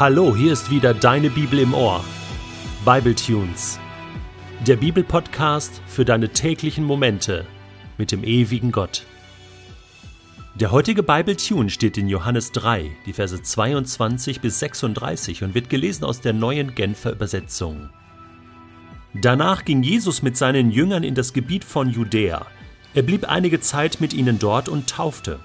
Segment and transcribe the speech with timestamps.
[0.00, 2.02] Hallo, hier ist wieder deine Bibel im Ohr.
[2.86, 3.78] Bible Tunes.
[4.66, 7.44] Der Bibelpodcast für deine täglichen Momente
[7.98, 9.04] mit dem ewigen Gott.
[10.54, 15.68] Der heutige Bible Tune steht in Johannes 3, die Verse 22 bis 36 und wird
[15.68, 17.90] gelesen aus der neuen Genfer Übersetzung.
[19.12, 22.46] Danach ging Jesus mit seinen Jüngern in das Gebiet von Judäa.
[22.94, 25.40] Er blieb einige Zeit mit ihnen dort und taufte.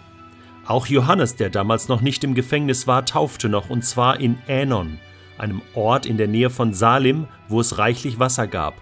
[0.68, 5.00] Auch Johannes, der damals noch nicht im Gefängnis war, taufte noch, und zwar in Änon,
[5.38, 8.74] einem Ort in der Nähe von Salim, wo es reichlich Wasser gab.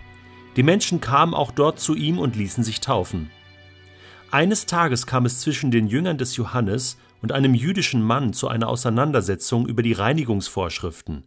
[0.55, 3.30] Die Menschen kamen auch dort zu ihm und ließen sich taufen.
[4.31, 8.70] Eines Tages kam es zwischen den Jüngern des Johannes und einem jüdischen Mann zu einer
[8.70, 11.25] Auseinandersetzung über die Reinigungsvorschriften.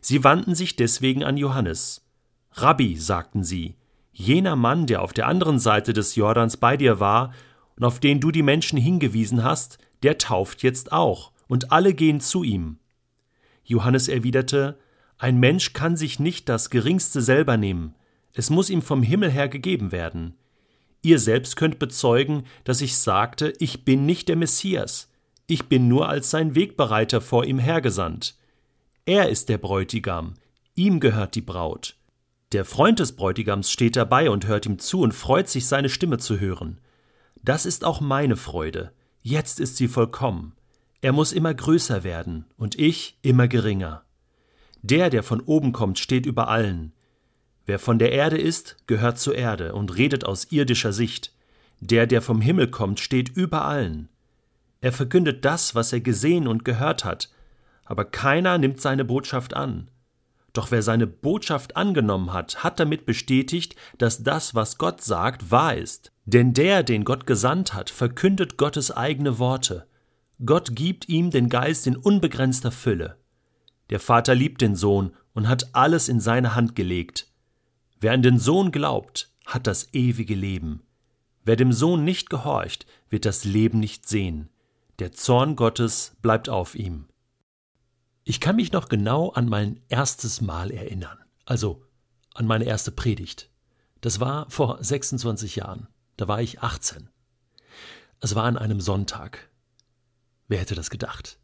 [0.00, 2.04] Sie wandten sich deswegen an Johannes.
[2.52, 3.76] Rabbi, sagten sie,
[4.12, 7.32] jener Mann, der auf der anderen Seite des Jordans bei dir war
[7.76, 12.20] und auf den du die Menschen hingewiesen hast, der tauft jetzt auch, und alle gehen
[12.20, 12.78] zu ihm.
[13.64, 14.78] Johannes erwiderte,
[15.18, 17.94] Ein Mensch kann sich nicht das geringste selber nehmen,
[18.34, 20.34] es muss ihm vom Himmel her gegeben werden.
[21.02, 25.10] Ihr selbst könnt bezeugen, dass ich sagte, ich bin nicht der Messias,
[25.46, 28.36] ich bin nur als sein Wegbereiter vor ihm hergesandt.
[29.06, 30.34] Er ist der Bräutigam,
[30.74, 31.96] ihm gehört die Braut.
[32.52, 36.18] Der Freund des Bräutigams steht dabei und hört ihm zu und freut sich, seine Stimme
[36.18, 36.80] zu hören.
[37.42, 38.92] Das ist auch meine Freude.
[39.26, 40.52] Jetzt ist sie vollkommen.
[41.00, 44.04] Er muss immer größer werden und ich immer geringer.
[44.82, 46.92] Der, der von oben kommt, steht über allen.
[47.64, 51.32] Wer von der Erde ist, gehört zur Erde und redet aus irdischer Sicht.
[51.80, 54.10] Der, der vom Himmel kommt, steht über allen.
[54.82, 57.30] Er verkündet das, was er gesehen und gehört hat,
[57.86, 59.88] aber keiner nimmt seine Botschaft an.
[60.54, 65.76] Doch wer seine Botschaft angenommen hat, hat damit bestätigt, dass das, was Gott sagt, wahr
[65.76, 66.12] ist.
[66.24, 69.86] Denn der, den Gott gesandt hat, verkündet Gottes eigene Worte.
[70.46, 73.18] Gott gibt ihm den Geist in unbegrenzter Fülle.
[73.90, 77.26] Der Vater liebt den Sohn und hat alles in seine Hand gelegt.
[78.00, 80.82] Wer an den Sohn glaubt, hat das ewige Leben.
[81.44, 84.48] Wer dem Sohn nicht gehorcht, wird das Leben nicht sehen.
[85.00, 87.06] Der Zorn Gottes bleibt auf ihm.
[88.24, 91.84] Ich kann mich noch genau an mein erstes Mal erinnern, also
[92.32, 93.50] an meine erste Predigt.
[94.00, 95.88] Das war vor 26 Jahren.
[96.16, 97.10] Da war ich 18.
[98.20, 99.50] Es war an einem Sonntag.
[100.48, 101.38] Wer hätte das gedacht?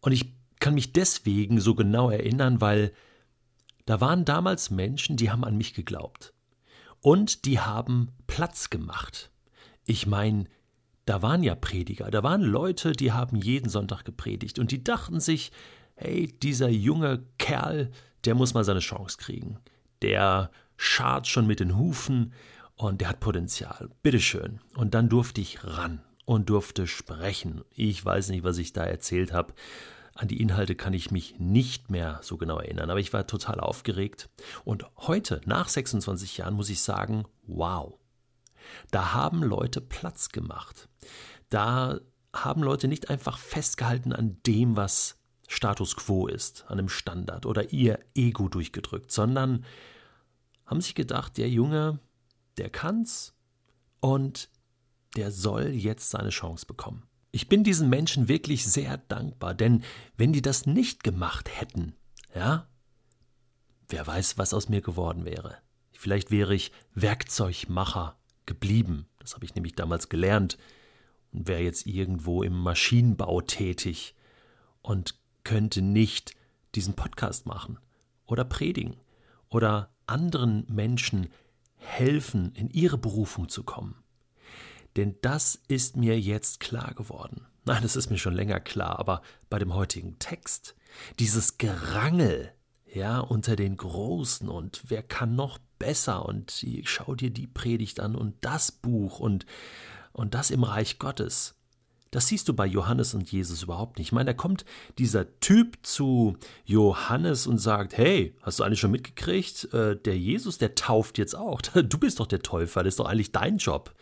[0.00, 2.92] Und ich kann mich deswegen so genau erinnern, weil
[3.86, 6.34] da waren damals Menschen, die haben an mich geglaubt.
[7.00, 9.30] Und die haben Platz gemacht.
[9.84, 10.44] Ich meine,
[11.04, 15.20] da waren ja Prediger, da waren Leute, die haben jeden Sonntag gepredigt und die dachten
[15.20, 15.52] sich,
[15.94, 17.90] hey, dieser junge Kerl,
[18.24, 19.58] der muss mal seine Chance kriegen.
[20.00, 22.32] Der schart schon mit den Hufen
[22.76, 23.90] und der hat Potenzial.
[24.02, 24.60] Bitteschön.
[24.74, 27.62] Und dann durfte ich ran und durfte sprechen.
[27.74, 29.54] Ich weiß nicht, was ich da erzählt habe.
[30.14, 33.60] An die Inhalte kann ich mich nicht mehr so genau erinnern, aber ich war total
[33.60, 34.28] aufgeregt.
[34.64, 37.98] Und heute, nach 26 Jahren, muss ich sagen, wow.
[38.90, 40.88] Da haben Leute Platz gemacht.
[41.48, 42.00] Da
[42.34, 45.18] haben Leute nicht einfach festgehalten an dem, was
[45.48, 49.64] Status quo ist, an einem Standard oder ihr Ego durchgedrückt, sondern
[50.64, 51.98] haben sich gedacht, der Junge,
[52.56, 53.34] der kann's
[54.00, 54.48] und
[55.16, 57.02] der soll jetzt seine Chance bekommen.
[57.30, 59.84] Ich bin diesen Menschen wirklich sehr dankbar, denn
[60.16, 61.94] wenn die das nicht gemacht hätten,
[62.34, 62.66] ja,
[63.88, 65.58] wer weiß, was aus mir geworden wäre.
[65.92, 69.06] Vielleicht wäre ich Werkzeugmacher geblieben.
[69.18, 70.58] Das habe ich nämlich damals gelernt
[71.32, 74.14] und wäre jetzt irgendwo im Maschinenbau tätig
[74.82, 75.14] und
[75.44, 76.34] könnte nicht
[76.74, 77.78] diesen Podcast machen
[78.26, 78.96] oder predigen
[79.48, 81.28] oder anderen Menschen
[81.76, 83.96] helfen, in ihre Berufung zu kommen.
[84.96, 87.46] Denn das ist mir jetzt klar geworden.
[87.64, 90.74] Nein, das ist mir schon länger klar, aber bei dem heutigen Text,
[91.18, 92.52] dieses Gerangel,
[92.92, 98.14] ja, unter den Großen und wer kann noch besser und schau dir die Predigt an
[98.14, 99.46] und das Buch und,
[100.12, 101.56] und das im Reich Gottes.
[102.12, 104.08] Das siehst du bei Johannes und Jesus überhaupt nicht.
[104.08, 104.64] Ich meine, da kommt
[104.98, 110.58] dieser Typ zu Johannes und sagt, hey, hast du eigentlich schon mitgekriegt, äh, der Jesus,
[110.58, 111.60] der tauft jetzt auch.
[111.74, 113.92] Du bist doch der Täufer, das ist doch eigentlich dein Job.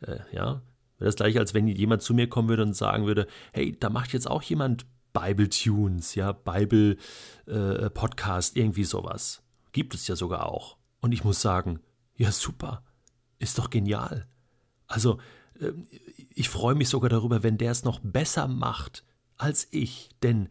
[0.00, 0.62] Äh, ja,
[0.98, 3.90] wäre das gleich, als wenn jemand zu mir kommen würde und sagen würde, hey, da
[3.90, 6.96] macht jetzt auch jemand Bible Tunes, ja, Bible
[7.46, 7.90] äh,
[8.54, 9.42] irgendwie sowas.
[9.72, 10.77] Gibt es ja sogar auch.
[11.00, 11.80] Und ich muss sagen,
[12.16, 12.82] ja, super,
[13.38, 14.26] ist doch genial.
[14.86, 15.18] Also,
[15.60, 15.86] ähm,
[16.34, 19.04] ich freue mich sogar darüber, wenn der es noch besser macht
[19.36, 20.48] als ich, denn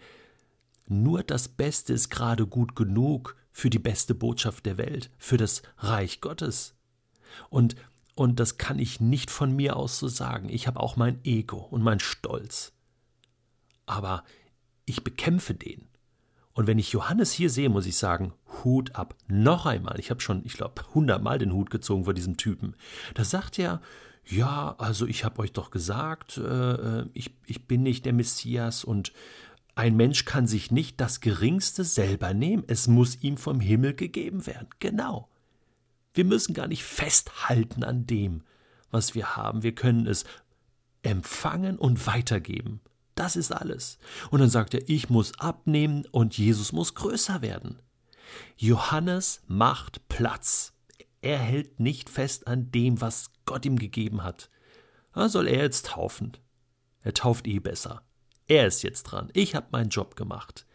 [0.88, 5.62] nur das Beste ist gerade gut genug für die beste Botschaft der Welt, für das
[5.78, 6.76] Reich Gottes.
[7.50, 7.76] Und,
[8.16, 10.48] und das kann ich nicht von mir aus so sagen.
[10.50, 12.72] Ich habe auch mein Ego und mein Stolz.
[13.86, 14.24] Aber
[14.86, 15.88] ich bekämpfe den.
[16.54, 19.16] Und wenn ich Johannes hier sehe, muss ich sagen, Hut ab.
[19.28, 20.00] Noch einmal.
[20.00, 22.76] Ich habe schon, ich glaube, hundertmal den Hut gezogen vor diesem Typen.
[23.14, 23.82] Da sagt er,
[24.26, 28.84] ja, also ich habe euch doch gesagt, äh, äh, ich, ich bin nicht der Messias
[28.84, 29.14] und
[29.76, 32.64] ein Mensch kann sich nicht das Geringste selber nehmen.
[32.68, 34.68] Es muss ihm vom Himmel gegeben werden.
[34.80, 35.30] Genau.
[36.14, 38.42] Wir müssen gar nicht festhalten an dem,
[38.90, 39.62] was wir haben.
[39.62, 40.26] Wir können es
[41.04, 42.82] empfangen und weitergeben.
[43.14, 44.00] Das ist alles.
[44.32, 47.80] Und dann sagt er, ich muss abnehmen und Jesus muss größer werden.
[48.56, 50.74] Johannes macht Platz.
[51.22, 54.50] Er hält nicht fest an dem, was Gott ihm gegeben hat.
[55.14, 56.38] Da soll er jetzt taufen.
[57.02, 58.04] Er tauft eh besser.
[58.48, 59.30] Er ist jetzt dran.
[59.34, 60.66] Ich habe meinen Job gemacht.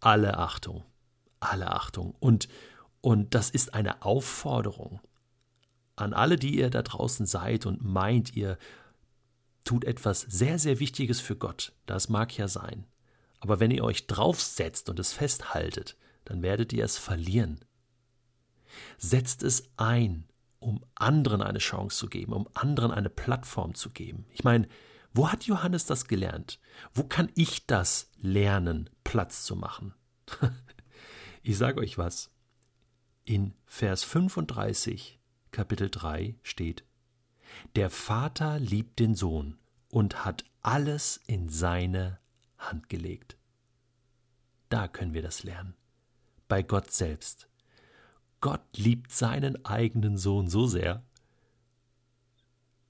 [0.00, 0.84] Alle Achtung.
[1.40, 2.14] Alle Achtung.
[2.20, 2.48] Und,
[3.00, 5.00] und das ist eine Aufforderung
[5.98, 8.58] an alle, die ihr da draußen seid und meint, ihr
[9.64, 11.72] tut etwas sehr, sehr Wichtiges für Gott.
[11.86, 12.86] Das mag ja sein.
[13.40, 15.96] Aber wenn ihr euch draufsetzt und es festhaltet,
[16.28, 17.64] dann werdet ihr es verlieren.
[18.98, 20.28] Setzt es ein,
[20.58, 24.26] um anderen eine Chance zu geben, um anderen eine Plattform zu geben.
[24.30, 24.68] Ich meine,
[25.14, 26.60] wo hat Johannes das gelernt?
[26.92, 29.94] Wo kann ich das lernen, Platz zu machen?
[31.42, 32.30] ich sage euch was.
[33.24, 35.18] In Vers 35,
[35.50, 36.84] Kapitel 3 steht,
[37.74, 39.58] der Vater liebt den Sohn
[39.88, 42.18] und hat alles in seine
[42.58, 43.38] Hand gelegt.
[44.68, 45.74] Da können wir das lernen.
[46.48, 47.48] Bei Gott selbst.
[48.40, 51.02] Gott liebt seinen eigenen Sohn so sehr,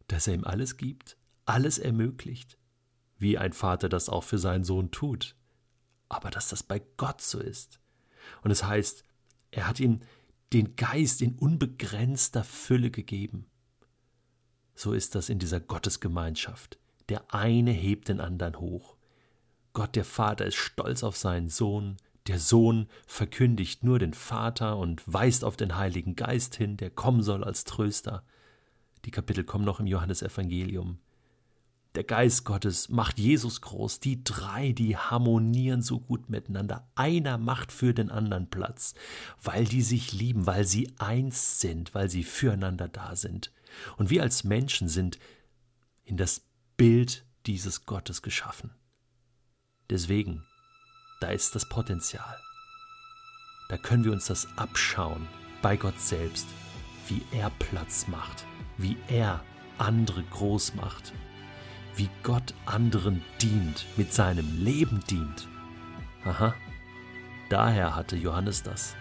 [0.06, 2.58] dass er ihm alles gibt, alles ermöglicht,
[3.18, 5.34] wie ein Vater das auch für seinen Sohn tut.
[6.08, 7.80] Aber dass das bei Gott so ist.
[8.42, 9.04] Und es heißt,
[9.50, 10.00] er hat ihm
[10.52, 13.46] den Geist in unbegrenzter Fülle gegeben.
[14.74, 16.78] So ist das in dieser Gottesgemeinschaft.
[17.08, 18.96] Der eine hebt den anderen hoch.
[19.72, 21.96] Gott der Vater ist stolz auf seinen Sohn,
[22.28, 27.22] der Sohn verkündigt nur den Vater und weist auf den Heiligen Geist hin, der kommen
[27.22, 28.22] soll als Tröster.
[29.04, 30.98] Die Kapitel kommen noch im Johannesevangelium.
[31.94, 34.00] Der Geist Gottes macht Jesus groß.
[34.00, 36.86] Die drei, die harmonieren so gut miteinander.
[36.94, 38.94] Einer macht für den anderen Platz,
[39.42, 43.52] weil die sich lieben, weil sie eins sind, weil sie füreinander da sind.
[43.96, 45.18] Und wir als Menschen sind
[46.04, 46.42] in das
[46.76, 48.70] Bild dieses Gottes geschaffen.
[49.90, 50.44] Deswegen,
[51.20, 52.38] da ist das Potenzial.
[53.68, 55.28] Da können wir uns das abschauen
[55.62, 56.46] bei Gott selbst,
[57.08, 59.42] wie er Platz macht, wie er
[59.78, 61.12] andere groß macht,
[61.96, 65.48] wie Gott anderen dient, mit seinem Leben dient.
[66.24, 66.54] Aha,
[67.50, 68.94] daher hatte Johannes das.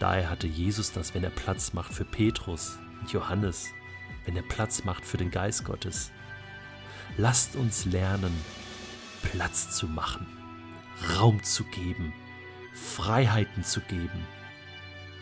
[0.00, 2.78] Daher hatte Jesus das, wenn er Platz macht für Petrus,
[3.08, 3.68] Johannes,
[4.24, 6.10] wenn er Platz macht für den Geist Gottes.
[7.16, 8.32] Lasst uns lernen,
[9.22, 10.26] Platz zu machen,
[11.10, 12.12] Raum zu geben,
[12.72, 14.26] Freiheiten zu geben,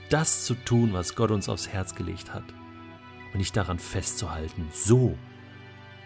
[0.08, 2.44] das zu tun, was Gott uns aufs Herz gelegt hat
[3.32, 4.68] und nicht daran festzuhalten.
[4.72, 5.16] So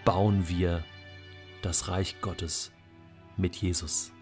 [0.05, 0.85] bauen wir
[1.63, 2.71] das Reich Gottes
[3.37, 4.13] mit Jesus.